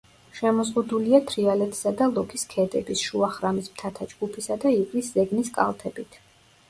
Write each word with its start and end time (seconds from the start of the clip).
შემოზღუდულია 0.37 1.19
თრიალეთისა 1.31 1.91
და 1.99 2.07
ლოქის 2.15 2.47
ქედების, 2.53 3.05
შუა 3.09 3.29
ხრამის 3.37 3.69
მთათა 3.75 4.09
ჯგუფისა 4.15 4.59
და 4.65 4.73
ივრის 4.79 5.13
ზეგნის 5.19 5.53
კალთებით. 5.59 6.19